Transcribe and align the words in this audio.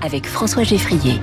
Avec 0.00 0.26
François 0.26 0.64
Geffrier. 0.64 1.20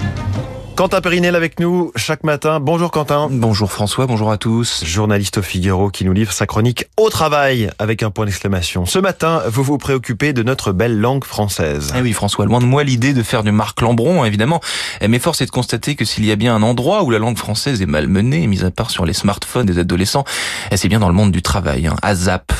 Quentin 0.80 1.02
Périnel 1.02 1.36
avec 1.36 1.60
nous 1.60 1.92
chaque 1.98 2.24
matin. 2.24 2.62
Bonjour 2.62 2.90
Quentin. 2.90 3.28
Bonjour 3.30 3.70
François, 3.70 4.08
bonjour 4.08 4.32
à 4.32 4.38
tous. 4.38 4.86
Journaliste 4.86 5.40
au 5.40 5.42
Figaro 5.42 5.90
qui 5.90 6.06
nous 6.06 6.14
livre 6.14 6.32
sa 6.32 6.46
chronique 6.46 6.86
au 6.96 7.10
travail 7.10 7.70
avec 7.80 8.02
un 8.02 8.12
point 8.12 8.26
d'exclamation. 8.26 8.86
Ce 8.86 8.98
matin, 8.98 9.44
vous 9.48 9.62
vous 9.62 9.78
préoccupez 9.78 10.32
de 10.32 10.42
notre 10.42 10.72
belle 10.72 10.98
langue 10.98 11.26
française. 11.26 11.92
Eh 11.98 12.02
oui 12.02 12.14
François, 12.14 12.46
loin 12.46 12.62
de 12.62 12.66
moi 12.66 12.86
l'idée 12.86 13.12
de 13.12 13.24
faire 13.24 13.44
du 13.44 13.52
Marc 13.52 13.82
Lambron 13.82 14.24
évidemment, 14.24 14.62
mais 15.06 15.20
force 15.20 15.42
est 15.42 15.48
de 15.48 15.52
constater 15.52 15.96
que 15.96 16.06
s'il 16.06 16.24
y 16.24 16.32
a 16.32 16.38
bien 16.38 16.56
un 16.56 16.64
endroit 16.64 17.04
où 17.04 17.12
la 17.12 17.20
langue 17.20 17.38
française 17.38 17.82
est 17.82 17.86
malmenée, 17.86 18.48
mis 18.48 18.64
à 18.64 18.72
part 18.72 18.90
sur 18.90 19.06
les 19.06 19.12
smartphones 19.12 19.66
des 19.66 19.80
adolescents, 19.80 20.24
eh, 20.72 20.78
c'est 20.78 20.88
bien 20.88 21.02
dans 21.02 21.10
le 21.10 21.14
monde 21.14 21.34
du 21.34 21.42
travail. 21.42 21.88
Hein. 21.88 21.98
ASAP, 22.04 22.54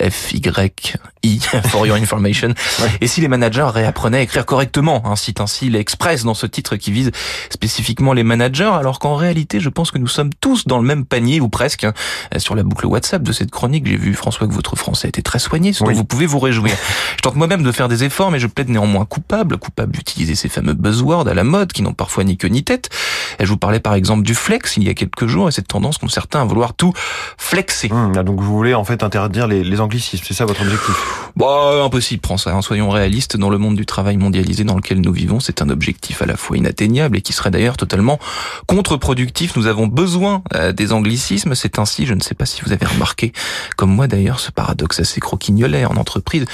F-Y-I, 0.00 1.40
for 1.66 1.84
your 1.84 1.96
information. 1.96 2.54
Et 3.00 3.08
si 3.08 3.20
les 3.20 3.26
managers 3.26 3.70
réapprenaient 3.74 4.18
à 4.18 4.22
écrire 4.22 4.46
correctement, 4.46 5.04
un 5.04 5.16
site 5.16 5.40
ainsi 5.40 5.68
l'express 5.68 6.22
dans 6.22 6.34
ce 6.34 6.46
titre 6.46 6.76
qui 6.76 6.92
vise 6.92 7.10
spécifiquement 7.56 8.12
les 8.12 8.22
managers, 8.22 8.70
alors 8.72 8.98
qu'en 8.98 9.14
réalité, 9.14 9.60
je 9.60 9.70
pense 9.70 9.90
que 9.90 9.98
nous 9.98 10.06
sommes 10.06 10.30
tous 10.40 10.66
dans 10.66 10.78
le 10.78 10.84
même 10.84 11.04
panier, 11.04 11.40
ou 11.40 11.48
presque. 11.48 11.84
Hein. 11.84 11.94
Sur 12.36 12.54
la 12.54 12.62
boucle 12.62 12.86
WhatsApp 12.86 13.22
de 13.22 13.32
cette 13.32 13.50
chronique, 13.50 13.86
j'ai 13.86 13.96
vu, 13.96 14.12
François, 14.14 14.46
que 14.46 14.52
votre 14.52 14.76
français 14.76 15.08
était 15.08 15.22
très 15.22 15.38
soigné, 15.38 15.72
ce 15.72 15.82
dont 15.84 15.92
vous 15.92 16.04
pouvez 16.04 16.26
vous 16.26 16.38
réjouir. 16.38 16.74
Je 17.16 17.22
tente 17.22 17.36
moi-même 17.36 17.62
de 17.62 17.72
faire 17.72 17.88
des 17.88 18.04
efforts, 18.04 18.30
mais 18.30 18.38
je 18.38 18.46
plaide 18.46 18.68
néanmoins 18.68 19.06
coupable, 19.06 19.56
coupable 19.56 19.92
d'utiliser 19.92 20.34
ces 20.34 20.48
fameux 20.48 20.74
buzzwords 20.74 21.26
à 21.26 21.34
la 21.34 21.44
mode, 21.44 21.72
qui 21.72 21.82
n'ont 21.82 21.94
parfois 21.94 22.24
ni 22.24 22.36
queue 22.36 22.48
ni 22.48 22.62
tête. 22.62 22.90
Je 23.40 23.46
vous 23.46 23.56
parlais 23.56 23.80
par 23.80 23.94
exemple 23.94 24.22
du 24.22 24.34
flex 24.34 24.76
il 24.76 24.84
y 24.84 24.88
a 24.88 24.94
quelques 24.94 25.26
jours, 25.26 25.48
et 25.48 25.52
cette 25.52 25.68
tendance 25.68 25.98
qu'ont 25.98 26.08
certains 26.08 26.42
à 26.42 26.44
vouloir 26.44 26.74
tout 26.74 26.92
flexer. 27.38 27.90
Hum, 27.92 28.12
donc 28.24 28.40
vous 28.40 28.56
voulez 28.56 28.74
en 28.74 28.84
fait 28.84 29.02
interdire 29.02 29.46
les, 29.46 29.64
les 29.64 29.80
anglicismes, 29.80 30.24
c'est 30.26 30.34
ça 30.34 30.44
votre 30.44 30.62
objectif? 30.62 30.94
Bah, 31.36 31.82
impossible, 31.84 32.22
François. 32.24 32.52
Hein. 32.52 32.62
Soyons 32.62 32.88
réalistes, 32.88 33.36
dans 33.36 33.50
le 33.50 33.58
monde 33.58 33.76
du 33.76 33.84
travail 33.84 34.16
mondialisé 34.16 34.64
dans 34.64 34.76
lequel 34.76 35.00
nous 35.00 35.12
vivons, 35.12 35.38
c'est 35.38 35.60
un 35.60 35.68
objectif 35.68 36.22
à 36.22 36.26
la 36.26 36.36
fois 36.36 36.56
inatteignable 36.56 37.18
et 37.18 37.20
qui 37.20 37.32
serait 37.32 37.50
d'ailleurs 37.50 37.76
totalement 37.76 38.18
contre-productif. 38.66 39.54
Nous 39.56 39.66
avons 39.66 39.86
besoin 39.86 40.42
euh, 40.54 40.72
des 40.72 40.92
anglicismes. 40.92 41.54
C'est 41.54 41.78
ainsi, 41.78 42.06
je 42.06 42.14
ne 42.14 42.20
sais 42.20 42.34
pas 42.34 42.46
si 42.46 42.62
vous 42.62 42.72
avez 42.72 42.86
remarqué, 42.86 43.32
comme 43.76 43.90
moi 43.90 44.06
d'ailleurs, 44.06 44.40
ce 44.40 44.50
paradoxe 44.50 45.00
assez 45.00 45.20
croquignolet 45.20 45.84
en 45.84 45.96
entreprise. 45.96 46.46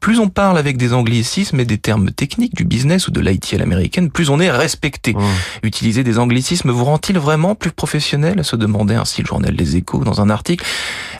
Plus 0.00 0.18
on 0.18 0.28
parle 0.28 0.56
avec 0.56 0.76
des 0.76 0.94
anglicismes 0.94 1.60
et 1.60 1.64
des 1.64 1.78
termes 1.78 2.10
techniques 2.10 2.54
du 2.54 2.64
business 2.64 3.08
ou 3.08 3.10
de 3.10 3.20
l'IT 3.20 3.52
à 3.54 3.58
l'américaine, 3.58 4.10
plus 4.10 4.30
on 4.30 4.40
est 4.40 4.50
respecté. 4.50 5.12
Mmh. 5.12 5.20
Utiliser 5.62 6.04
des 6.04 6.18
anglicismes 6.22 6.70
vous 6.70 6.84
rend-il 6.84 7.18
vraiment 7.18 7.54
plus 7.54 7.70
professionnel 7.70 8.44
se 8.44 8.56
demandait 8.56 8.94
ainsi 8.94 9.22
le 9.22 9.26
journal 9.26 9.54
Les 9.54 9.76
Échos 9.76 10.04
dans 10.04 10.20
un 10.20 10.30
article. 10.30 10.64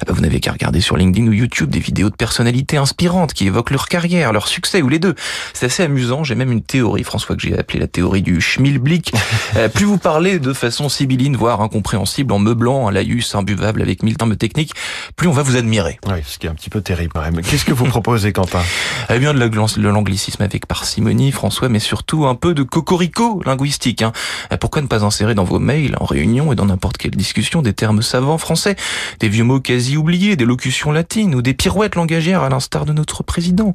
Vous 0.08 0.20
n'avez 0.20 0.40
qu'à 0.40 0.52
regarder 0.52 0.80
sur 0.80 0.96
LinkedIn 0.96 1.26
ou 1.28 1.32
YouTube 1.32 1.70
des 1.70 1.78
vidéos 1.78 2.10
de 2.10 2.16
personnalités 2.16 2.76
inspirantes 2.76 3.32
qui 3.32 3.46
évoquent 3.46 3.70
leur 3.70 3.88
carrière, 3.88 4.32
leur 4.32 4.48
succès 4.48 4.82
ou 4.82 4.88
les 4.88 4.98
deux. 4.98 5.14
C'est 5.54 5.66
assez 5.66 5.82
amusant. 5.82 6.24
J'ai 6.24 6.34
même 6.34 6.52
une 6.52 6.62
théorie, 6.62 7.04
François, 7.04 7.36
que 7.36 7.42
j'ai 7.42 7.58
appelée 7.58 7.78
la 7.78 7.86
théorie 7.86 8.22
du 8.22 8.40
schmilblick. 8.40 9.12
Euh, 9.56 9.68
plus 9.68 9.84
vous 9.84 9.98
parlez 9.98 10.38
de 10.38 10.54
façon 10.54 10.88
sibylline, 10.88 11.36
voire 11.36 11.60
incompréhensible, 11.60 12.32
en 12.32 12.38
meublant 12.38 12.88
un 12.88 12.90
laïus 12.90 13.34
imbuvable 13.34 13.82
avec 13.82 14.02
mille 14.02 14.16
termes 14.16 14.34
techniques, 14.34 14.72
plus 15.14 15.28
on 15.28 15.32
va 15.32 15.42
vous 15.42 15.56
admirer. 15.56 15.98
Oui, 16.06 16.20
ce 16.26 16.38
qui 16.38 16.46
est 16.46 16.48
un 16.48 16.54
petit 16.54 16.70
peu 16.70 16.80
terrible 16.80 17.12
quand 17.12 17.20
même. 17.20 17.42
Qu'est-ce 17.42 17.66
que 17.66 17.72
vous 17.72 17.84
proposez, 17.84 18.32
Quentin? 18.32 18.62
Eh 19.10 19.18
bien, 19.18 19.34
de 19.34 19.88
l'anglicisme 19.88 20.42
avec 20.42 20.66
parcimonie, 20.66 21.32
François, 21.32 21.68
mais 21.68 21.80
surtout 21.80 22.26
un 22.26 22.34
peu 22.34 22.54
de 22.54 22.62
cocorico 22.62 23.42
linguistique. 23.44 24.02
Hein. 24.02 24.12
Euh, 24.52 24.56
pourquoi 24.56 24.80
ne 24.80 24.86
pas 24.86 25.04
insérer 25.04 25.34
dans 25.34 25.44
vos 25.44 25.58
mails, 25.58 25.96
en 26.00 26.06
réunion 26.06 26.52
et 26.52 26.56
dans 26.56 26.66
n'importe 26.66 26.96
quelle 26.96 27.12
discussion 27.12 27.60
des 27.60 27.74
termes 27.74 28.02
savants 28.02 28.38
français, 28.38 28.76
des 29.20 29.28
vieux 29.28 29.44
mots 29.44 29.60
quasi 29.60 29.91
oubliés, 29.96 30.36
des 30.36 30.44
locutions 30.44 30.92
latines 30.92 31.34
ou 31.34 31.42
des 31.42 31.54
pirouettes 31.54 31.94
langagières 31.94 32.42
à 32.42 32.48
l'instar 32.48 32.84
de 32.84 32.92
notre 32.92 33.22
président 33.22 33.74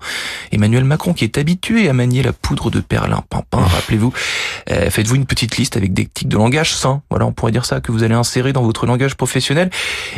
Emmanuel 0.51 0.83
Macron 0.83 1.13
qui 1.13 1.23
est 1.23 1.37
habitué 1.37 1.89
à 1.89 1.93
manier 1.93 2.23
la 2.23 2.33
poudre 2.33 2.69
de 2.69 2.79
perlimpinpin, 2.79 3.59
rappelez-vous. 3.59 4.13
Euh, 4.69 4.89
faites-vous 4.89 5.15
une 5.15 5.25
petite 5.25 5.57
liste 5.57 5.77
avec 5.77 5.93
des 5.93 6.05
tics 6.05 6.27
de 6.27 6.37
langage 6.37 6.75
sains. 6.75 7.01
Voilà, 7.09 7.25
on 7.25 7.31
pourrait 7.31 7.51
dire 7.51 7.65
ça, 7.65 7.81
que 7.81 7.91
vous 7.91 8.03
allez 8.03 8.15
insérer 8.15 8.53
dans 8.53 8.63
votre 8.63 8.85
langage 8.85 9.15
professionnel. 9.15 9.69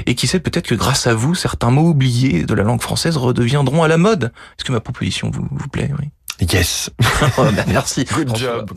Et 0.05 0.15
qui 0.15 0.27
sait, 0.27 0.39
peut-être 0.39 0.67
que 0.67 0.75
grâce 0.75 1.07
à 1.07 1.13
vous, 1.13 1.35
certains 1.35 1.71
mots 1.71 1.89
oubliés 1.89 2.43
de 2.43 2.53
la 2.53 2.63
langue 2.63 2.81
française 2.81 3.17
redeviendront 3.17 3.83
à 3.83 3.87
la 3.87 3.97
mode. 3.97 4.31
Est-ce 4.57 4.65
que 4.65 4.71
ma 4.71 4.79
proposition 4.79 5.29
vous, 5.31 5.47
vous 5.51 5.67
plaît 5.67 5.91
oui? 5.99 6.09
Yes. 6.51 6.89
Oh, 7.37 7.45
bah, 7.55 7.63
merci. 7.67 8.05
Good 8.05 8.35
job. 8.35 8.71